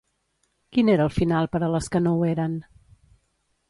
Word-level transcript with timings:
Quin 0.77 0.89
era 0.93 1.05
el 1.11 1.13
final 1.19 1.51
per 1.55 1.63
a 1.63 1.71
les 1.77 1.93
que 1.97 2.05
no 2.07 2.17
ho 2.17 2.29
eren? 2.35 2.61